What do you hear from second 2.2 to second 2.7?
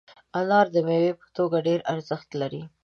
لري.